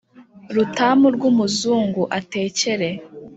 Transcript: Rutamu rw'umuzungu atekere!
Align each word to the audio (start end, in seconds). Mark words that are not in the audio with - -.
Rutamu 0.55 1.07
rw'umuzungu 1.15 2.01
atekere! 2.19 2.89